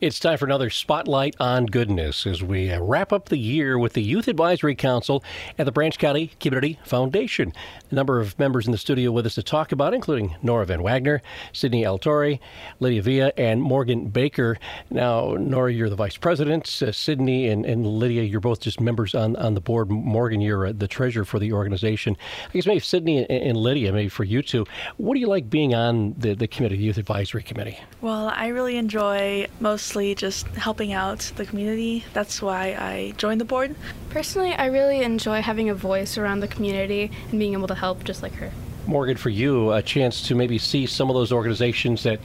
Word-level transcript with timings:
It's 0.00 0.20
time 0.20 0.38
for 0.38 0.44
another 0.44 0.70
Spotlight 0.70 1.34
on 1.40 1.66
Goodness 1.66 2.24
as 2.24 2.40
we 2.40 2.70
uh, 2.70 2.80
wrap 2.80 3.12
up 3.12 3.30
the 3.30 3.36
year 3.36 3.76
with 3.76 3.94
the 3.94 4.00
Youth 4.00 4.28
Advisory 4.28 4.76
Council 4.76 5.24
at 5.58 5.66
the 5.66 5.72
Branch 5.72 5.98
County 5.98 6.30
Community 6.38 6.78
Foundation. 6.84 7.52
A 7.90 7.94
number 7.96 8.20
of 8.20 8.38
members 8.38 8.66
in 8.66 8.70
the 8.70 8.78
studio 8.78 9.10
with 9.10 9.26
us 9.26 9.34
to 9.34 9.42
talk 9.42 9.72
about, 9.72 9.92
including 9.92 10.36
Nora 10.40 10.66
Van 10.66 10.84
Wagner, 10.84 11.20
Sydney 11.52 11.82
Altori, 11.82 12.38
Lydia 12.78 13.02
Villa, 13.02 13.32
and 13.36 13.60
Morgan 13.60 14.06
Baker. 14.08 14.56
Now, 14.88 15.34
Nora, 15.34 15.72
you're 15.72 15.90
the 15.90 15.96
vice 15.96 16.16
president. 16.16 16.80
Uh, 16.80 16.92
Sydney 16.92 17.48
and, 17.48 17.66
and, 17.66 17.84
Lydia, 17.84 18.22
you're 18.22 18.38
both 18.38 18.60
just 18.60 18.80
members 18.80 19.16
on, 19.16 19.34
on 19.34 19.54
the 19.54 19.60
board. 19.60 19.90
Morgan, 19.90 20.40
you're 20.40 20.66
uh, 20.66 20.72
the 20.76 20.86
treasurer 20.86 21.24
for 21.24 21.40
the 21.40 21.52
organization. 21.52 22.16
I 22.46 22.52
guess 22.52 22.66
maybe 22.66 22.78
Sydney 22.78 23.18
and, 23.18 23.30
and, 23.30 23.56
Lydia, 23.56 23.92
maybe 23.92 24.10
for 24.10 24.22
you 24.22 24.42
two, 24.42 24.64
what 24.96 25.14
do 25.14 25.20
you 25.20 25.26
like 25.26 25.50
being 25.50 25.74
on 25.74 26.14
the, 26.16 26.34
the 26.34 26.46
committee, 26.46 26.76
the 26.76 26.84
Youth 26.84 26.98
Advisory 26.98 27.42
Committee? 27.42 27.80
Well, 28.00 28.28
I 28.28 28.46
really 28.46 28.76
enjoy 28.76 29.48
most 29.58 29.87
mostly 29.88 30.14
just 30.14 30.46
helping 30.48 30.92
out 30.92 31.20
the 31.36 31.46
community. 31.46 32.04
That's 32.12 32.42
why 32.42 32.76
I 32.78 33.14
joined 33.16 33.40
the 33.40 33.46
board. 33.46 33.74
Personally, 34.10 34.52
I 34.52 34.66
really 34.66 35.00
enjoy 35.00 35.40
having 35.40 35.70
a 35.70 35.74
voice 35.74 36.18
around 36.18 36.40
the 36.40 36.48
community 36.48 37.10
and 37.30 37.38
being 37.38 37.54
able 37.54 37.68
to 37.68 37.74
help 37.74 38.04
just 38.04 38.22
like 38.22 38.34
her. 38.34 38.52
Morgan, 38.86 39.16
for 39.16 39.30
you, 39.30 39.72
a 39.72 39.80
chance 39.80 40.28
to 40.28 40.34
maybe 40.34 40.58
see 40.58 40.84
some 40.84 41.08
of 41.08 41.14
those 41.14 41.32
organizations 41.32 42.02
that 42.02 42.20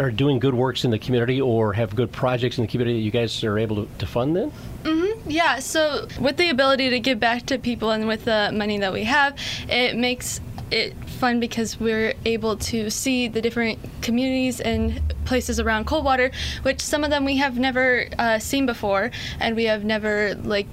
are 0.00 0.10
doing 0.10 0.40
good 0.40 0.54
works 0.54 0.84
in 0.84 0.90
the 0.90 0.98
community 0.98 1.40
or 1.40 1.72
have 1.74 1.94
good 1.94 2.10
projects 2.10 2.58
in 2.58 2.64
the 2.64 2.68
community 2.68 2.98
that 2.98 3.04
you 3.04 3.12
guys 3.12 3.44
are 3.44 3.56
able 3.56 3.86
to, 3.86 3.88
to 3.98 4.06
fund 4.06 4.34
then? 4.34 4.50
Mm-hmm. 4.82 5.30
Yeah, 5.30 5.60
so 5.60 6.08
with 6.18 6.38
the 6.38 6.50
ability 6.50 6.90
to 6.90 6.98
give 6.98 7.20
back 7.20 7.46
to 7.46 7.58
people 7.58 7.92
and 7.92 8.08
with 8.08 8.24
the 8.24 8.50
money 8.52 8.78
that 8.78 8.92
we 8.92 9.04
have, 9.04 9.38
it 9.68 9.94
makes 9.94 10.40
it 10.72 10.94
fun 11.04 11.38
because 11.38 11.78
we're 11.78 12.14
able 12.24 12.56
to 12.56 12.90
see 12.90 13.28
the 13.28 13.40
different 13.40 13.78
communities 14.02 14.60
and 14.60 15.09
places 15.24 15.60
around 15.60 15.86
Coldwater, 15.86 16.30
which 16.62 16.80
some 16.80 17.04
of 17.04 17.10
them 17.10 17.24
we 17.24 17.36
have 17.36 17.58
never 17.58 18.06
uh, 18.18 18.38
seen 18.38 18.66
before, 18.66 19.10
and 19.38 19.56
we 19.56 19.64
have 19.64 19.84
never 19.84 20.34
like 20.42 20.66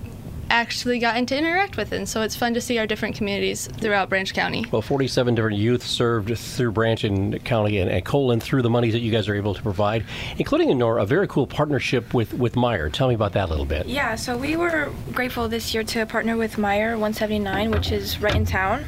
actually 0.49 0.99
gotten 0.99 1.25
to 1.27 1.37
interact 1.37 1.77
with. 1.77 1.91
And 1.91 2.07
so 2.07 2.21
it's 2.21 2.35
fun 2.35 2.53
to 2.53 2.61
see 2.61 2.77
our 2.77 2.87
different 2.87 3.15
communities 3.15 3.67
throughout 3.67 4.09
Branch 4.09 4.33
County. 4.33 4.65
Well, 4.71 4.81
47 4.81 5.35
different 5.35 5.57
youth 5.57 5.83
served 5.83 6.37
through 6.37 6.71
Branch 6.71 7.03
and 7.03 7.43
County 7.43 7.79
and, 7.79 7.89
and 7.89 8.03
Colon 8.03 8.39
through 8.39 8.61
the 8.61 8.69
monies 8.69 8.93
that 8.93 8.99
you 8.99 9.11
guys 9.11 9.27
are 9.27 9.35
able 9.35 9.53
to 9.53 9.61
provide, 9.61 10.05
including 10.37 10.69
in 10.69 10.77
Nora, 10.77 11.03
a 11.03 11.05
very 11.05 11.27
cool 11.27 11.47
partnership 11.47 12.13
with, 12.13 12.33
with 12.33 12.55
Meijer. 12.55 12.91
Tell 12.91 13.07
me 13.07 13.15
about 13.15 13.33
that 13.33 13.47
a 13.47 13.51
little 13.51 13.65
bit. 13.65 13.87
Yeah, 13.87 14.15
so 14.15 14.37
we 14.37 14.55
were 14.55 14.91
grateful 15.11 15.47
this 15.47 15.73
year 15.73 15.83
to 15.83 16.05
partner 16.05 16.37
with 16.37 16.55
Meijer 16.55 16.91
179, 16.91 17.71
which 17.71 17.91
is 17.91 18.21
right 18.21 18.35
in 18.35 18.45
town. 18.45 18.85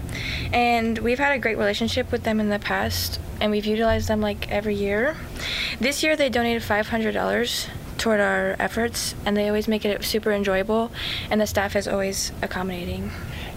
And 0.53 0.97
we've 0.99 1.19
had 1.19 1.33
a 1.33 1.39
great 1.39 1.57
relationship 1.57 2.11
with 2.11 2.23
them 2.23 2.39
in 2.39 2.49
the 2.49 2.59
past, 2.59 3.19
and 3.41 3.51
we've 3.51 3.65
utilized 3.65 4.07
them 4.07 4.21
like 4.21 4.49
every 4.51 4.75
year. 4.75 5.15
This 5.79 6.03
year 6.03 6.15
they 6.15 6.29
donated 6.29 6.61
$500 6.61 7.69
toward 7.99 8.19
our 8.19 8.55
efforts, 8.59 9.13
and 9.25 9.35
they 9.37 9.47
always 9.47 9.67
make 9.67 9.85
it 9.85 10.03
super 10.03 10.31
enjoyable, 10.31 10.91
and 11.29 11.39
the 11.39 11.47
staff 11.47 11.75
is 11.75 11.87
always 11.87 12.31
accommodating. 12.41 13.11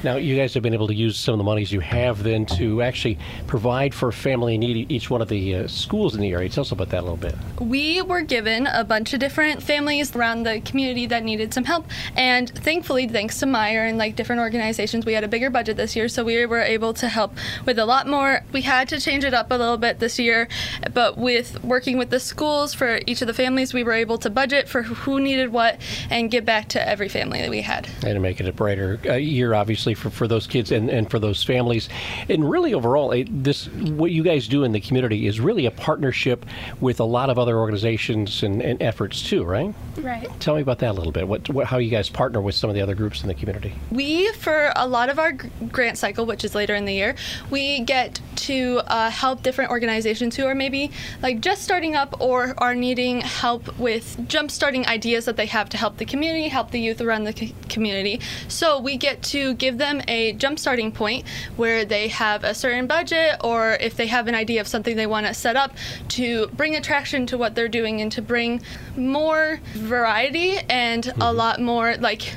Now, 0.05 0.17
you 0.17 0.37
guys 0.37 0.53
have 0.55 0.65
been 0.65 0.75
able 0.75 0.89
to 0.89 0.95
use 0.95 1.17
some 1.17 1.35
of 1.35 1.39
the 1.39 1.45
monies 1.45 1.71
you 1.71 1.79
have 1.79 2.25
then 2.25 2.45
to 2.47 2.83
actually 2.83 3.19
provide 3.47 3.95
for 3.95 4.11
family 4.11 4.57
in 4.57 4.61
need 4.61 4.91
each 4.91 5.11
one 5.11 5.23
of 5.23 5.29
the 5.29 5.55
uh, 5.55 5.69
schools 5.69 6.17
in 6.17 6.21
the 6.21 6.33
area. 6.33 6.49
Tell 6.49 6.63
us 6.63 6.73
about 6.73 6.89
that 6.89 7.03
a 7.03 7.07
little 7.07 7.17
bit. 7.17 7.37
We 7.61 8.03
were 8.03 8.23
given 8.23 8.67
a 8.67 8.83
bunch 8.83 9.15
of 9.15 9.21
different 9.21 9.63
families 9.63 10.17
around 10.17 10.43
the 10.43 10.61
community 10.61 11.07
that 11.07 11.23
needed 11.23 11.55
some 11.55 11.63
help, 11.63 11.87
and 12.17 12.51
thankfully, 12.51 13.07
thanks 13.07 13.39
to 13.39 13.47
Meijer 13.47 13.89
and 13.89 13.97
like 13.97 14.17
different 14.17 14.41
organizations, 14.41 15.07
we 15.07 15.13
had 15.13 15.23
a 15.23 15.29
bigger 15.29 15.51
budget 15.51 15.77
this 15.77 15.95
year, 15.95 16.09
so 16.09 16.25
we 16.25 16.45
were 16.47 16.61
able 16.61 16.93
to 16.95 17.07
help 17.07 17.37
with 17.65 17.79
a 17.79 17.87
lot 17.87 18.09
more. 18.09 18.43
We 18.53 18.63
had 18.63 18.89
to 18.89 19.01
change 19.01 19.23
it 19.23 19.35
up 19.35 19.53
a 19.53 19.55
little 19.55 19.79
bit 19.79 20.01
this 20.01 20.19
year, 20.19 20.49
but 20.93 21.17
with 21.17 21.63
working 21.63 21.97
with 21.97 22.11
the 22.11 22.19
schools 22.19 22.75
for 22.75 22.99
each 23.07 23.23
of 23.23 23.29
the 23.29 23.35
families, 23.35 23.73
we 23.73 23.85
were 23.85 23.93
able 23.93 24.19
to 24.19 24.31
budget 24.33 24.69
for 24.69 24.83
who 24.83 25.21
needed 25.21 25.53
what 25.53 25.81
and 26.11 26.31
give 26.31 26.45
back 26.45 26.69
to 26.71 26.89
every 26.89 27.09
family 27.09 27.41
that 27.41 27.51
we 27.51 27.63
had. 27.63 27.89
And 28.03 28.15
to 28.15 28.21
make 28.21 28.41
it 28.41 28.47
a 28.47 28.53
brighter 28.53 28.99
uh, 29.07 29.15
year, 29.15 29.55
obviously 29.55 29.95
for, 29.95 30.11
for 30.11 30.27
those 30.27 30.47
kids 30.47 30.73
and, 30.73 30.91
and 30.91 31.11
for 31.11 31.19
those 31.19 31.43
families. 31.43 31.89
And 32.29 32.49
really, 32.49 32.75
overall, 32.75 33.15
this 33.31 33.69
what 33.69 34.11
you 34.11 34.23
guys 34.23 34.49
do 34.49 34.65
in 34.65 34.73
the 34.73 34.81
community 34.81 35.27
is 35.27 35.41
really 35.41 35.67
a 35.67 35.71
partnership 35.71 36.47
with 36.81 37.01
a 37.01 37.05
lot 37.05 37.31
of 37.31 37.39
other 37.39 37.59
organizations 37.59 38.43
and, 38.43 38.63
and 38.63 38.83
efforts 38.83 39.23
too, 39.23 39.45
right? 39.45 39.75
Right. 39.99 40.29
Tell 40.41 40.55
me 40.55 40.63
about 40.63 40.79
that 40.81 40.91
a 40.91 40.93
little 40.93 41.13
bit. 41.13 41.29
What, 41.29 41.49
what, 41.49 41.67
how 41.67 41.79
you 41.79 41.91
guys 41.91 42.09
partner 42.09 42.41
with 42.41 42.55
some 42.55 42.71
of 42.71 42.75
the 42.75 42.83
other 42.83 42.95
groups 42.95 43.23
in 43.23 43.29
the 43.29 43.35
community? 43.35 43.73
We, 43.91 44.33
for 44.33 44.73
a 44.77 44.87
lot 44.87 45.09
of 45.09 45.19
our 45.19 45.33
grant 45.33 45.99
cycle, 45.99 46.27
which 46.27 46.45
is 46.45 46.55
later 46.55 46.75
in 46.75 46.85
the 46.85 46.95
year, 46.95 47.15
we 47.51 47.81
get 47.81 48.21
to 48.37 48.81
uh, 48.87 49.11
help 49.11 49.43
different 49.43 49.71
organizations 49.71 50.37
who 50.37 50.47
are 50.47 50.55
maybe 50.55 50.91
like 51.23 51.41
just 51.41 51.63
starting 51.63 51.95
up 51.95 52.21
or 52.21 52.55
are 52.59 52.75
needing 52.75 53.21
help 53.21 53.79
with 53.79 54.22
jump 54.29 54.51
starting 54.51 54.87
ideas 54.87 55.25
that 55.25 55.37
they 55.37 55.47
have 55.47 55.69
to 55.71 55.77
help 55.77 55.99
the 55.99 56.05
community, 56.05 56.49
help 56.49 56.71
the 56.71 56.81
youth 56.81 57.01
around 57.01 57.25
the 57.25 57.53
community. 57.69 58.21
So 58.49 58.81
we 58.81 58.97
get 58.97 59.23
to 59.25 59.55
give 59.55 59.79
them 59.79 60.03
a 60.09 60.33
jump 60.35 60.59
starting 60.59 60.93
point 60.93 61.25
where 61.57 61.85
they 61.85 62.09
have 62.09 62.45
a 62.45 62.55
certain 62.55 62.87
budget 62.87 63.37
or 63.43 63.73
if 63.81 63.97
they 63.97 64.07
have 64.07 64.29
an 64.29 64.35
idea 64.35 64.61
of 64.61 64.69
something 64.69 64.97
they 64.97 65.07
want 65.07 65.27
to 65.27 65.35
set 65.35 65.57
up 65.57 65.73
to 66.09 66.49
bring 66.49 66.77
attraction 66.77 67.27
to 67.27 67.39
what 67.39 67.55
they're 67.55 67.69
doing 67.69 68.01
and 68.01 68.13
to 68.13 68.23
bring 68.23 68.61
more 68.97 69.61
variety 69.75 70.59
and 70.69 71.05
mm-hmm. 71.05 71.23
a 71.23 71.33
lot 71.33 71.61
more 71.61 71.97
like 71.97 72.37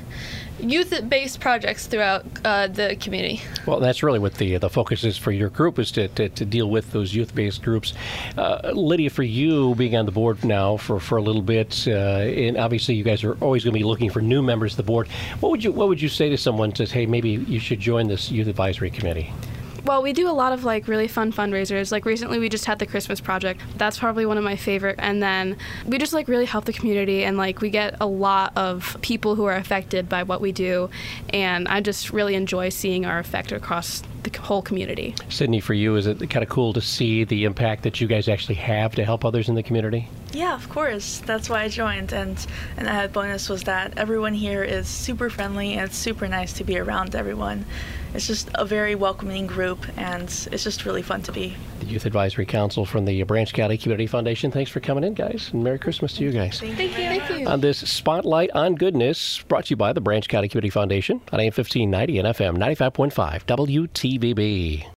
youth-based 0.59 1.39
projects 1.39 1.87
throughout 1.87 2.25
uh, 2.43 2.67
the 2.67 2.95
community. 2.99 3.41
Well, 3.65 3.79
that's 3.79 4.03
really 4.03 4.19
what 4.19 4.35
the 4.35 4.57
the 4.57 4.69
focus 4.69 5.03
is 5.03 5.17
for 5.17 5.31
your 5.31 5.49
group 5.49 5.79
is 5.79 5.91
to, 5.91 6.07
to, 6.09 6.29
to 6.29 6.45
deal 6.45 6.69
with 6.69 6.91
those 6.91 7.13
youth-based 7.13 7.61
groups. 7.61 7.93
Uh, 8.37 8.71
Lydia, 8.73 9.09
for 9.09 9.23
you 9.23 9.75
being 9.75 9.95
on 9.95 10.05
the 10.05 10.11
board 10.11 10.43
now 10.43 10.77
for, 10.77 10.99
for 10.99 11.17
a 11.17 11.21
little 11.21 11.41
bit, 11.41 11.87
uh, 11.87 11.91
and 11.91 12.57
obviously 12.57 12.95
you 12.95 13.03
guys 13.03 13.23
are 13.23 13.35
always 13.41 13.63
going 13.63 13.73
to 13.73 13.79
be 13.79 13.83
looking 13.83 14.09
for 14.09 14.21
new 14.21 14.41
members 14.41 14.73
of 14.73 14.77
the 14.77 14.83
board. 14.83 15.07
What 15.39 15.49
would 15.51 15.63
you 15.63 15.71
what 15.71 15.87
would 15.87 16.01
you 16.01 16.09
say 16.09 16.29
to 16.29 16.37
someone 16.37 16.71
to 16.73 16.87
say, 16.87 17.01
hey, 17.01 17.05
maybe 17.05 17.31
you 17.31 17.59
should 17.59 17.79
join 17.79 18.07
this 18.07 18.31
youth 18.31 18.47
advisory 18.47 18.89
committee? 18.89 19.31
Well, 19.85 20.01
we 20.01 20.13
do 20.13 20.27
a 20.27 20.33
lot 20.33 20.51
of 20.51 20.63
like 20.63 20.87
really 20.87 21.07
fun 21.07 21.31
fundraisers. 21.31 21.91
Like 21.91 22.05
recently, 22.05 22.39
we 22.39 22.49
just 22.49 22.65
had 22.65 22.79
the 22.79 22.87
Christmas 22.87 23.21
project. 23.21 23.61
That's 23.77 23.99
probably 23.99 24.25
one 24.25 24.39
of 24.39 24.43
my 24.43 24.55
favorite. 24.55 24.95
And 24.97 25.21
then 25.21 25.57
we 25.85 25.99
just 25.99 26.11
like 26.11 26.27
really 26.27 26.45
help 26.45 26.65
the 26.65 26.73
community, 26.73 27.23
and 27.23 27.37
like 27.37 27.61
we 27.61 27.69
get 27.69 27.95
a 28.01 28.07
lot 28.07 28.51
of 28.57 28.97
people 29.01 29.35
who 29.35 29.45
are 29.45 29.55
affected 29.55 30.09
by 30.09 30.23
what 30.23 30.41
we 30.41 30.51
do. 30.51 30.89
And 31.29 31.67
I 31.67 31.81
just 31.81 32.11
really 32.11 32.33
enjoy 32.33 32.69
seeing 32.69 33.05
our 33.05 33.19
effect 33.19 33.51
across 33.51 34.01
the 34.23 34.35
whole 34.39 34.63
community. 34.63 35.13
Sydney, 35.29 35.59
for 35.59 35.75
you, 35.75 35.95
is 35.97 36.07
it 36.07 36.17
kind 36.31 36.41
of 36.41 36.49
cool 36.49 36.73
to 36.73 36.81
see 36.81 37.23
the 37.23 37.43
impact 37.43 37.83
that 37.83 38.01
you 38.01 38.07
guys 38.07 38.27
actually 38.27 38.55
have 38.55 38.95
to 38.95 39.05
help 39.05 39.23
others 39.23 39.49
in 39.49 39.53
the 39.53 39.63
community? 39.63 40.09
Yeah, 40.35 40.53
of 40.53 40.69
course. 40.69 41.19
That's 41.25 41.49
why 41.49 41.63
I 41.63 41.69
joined. 41.69 42.13
And 42.13 42.45
an 42.77 42.87
added 42.87 43.13
bonus 43.13 43.49
was 43.49 43.63
that 43.63 43.97
everyone 43.97 44.33
here 44.33 44.63
is 44.63 44.87
super 44.87 45.29
friendly 45.29 45.73
and 45.73 45.83
it's 45.83 45.97
super 45.97 46.27
nice 46.27 46.53
to 46.53 46.63
be 46.63 46.77
around 46.77 47.15
everyone 47.15 47.65
it's 48.15 48.27
just 48.27 48.49
a 48.55 48.65
very 48.65 48.95
welcoming 48.95 49.45
group, 49.45 49.85
and 49.97 50.23
it's 50.23 50.63
just 50.63 50.85
really 50.85 51.01
fun 51.01 51.21
to 51.23 51.31
be. 51.31 51.55
The 51.79 51.85
Youth 51.85 52.05
Advisory 52.05 52.45
Council 52.45 52.85
from 52.85 53.05
the 53.05 53.23
Branch 53.23 53.51
County 53.53 53.77
Community 53.77 54.07
Foundation. 54.07 54.51
Thanks 54.51 54.71
for 54.71 54.79
coming 54.79 55.03
in, 55.03 55.13
guys, 55.13 55.49
and 55.53 55.63
Merry 55.63 55.77
Christmas 55.77 56.13
to 56.13 56.23
you 56.23 56.31
guys. 56.31 56.59
Thank, 56.59 56.77
Thank 56.77 56.91
you. 56.91 57.19
Thank 57.19 57.41
you. 57.41 57.47
On 57.47 57.59
this 57.59 57.79
Spotlight 57.79 58.51
on 58.51 58.75
Goodness, 58.75 59.41
brought 59.43 59.65
to 59.65 59.71
you 59.71 59.75
by 59.75 59.93
the 59.93 60.01
Branch 60.01 60.27
County 60.27 60.47
Community 60.47 60.69
Foundation 60.69 61.21
on 61.31 61.39
AM 61.39 61.51
1590 61.51 62.19
and 62.19 62.27
FM 62.29 62.57
95.5 62.57 63.45
WTVB. 63.45 64.85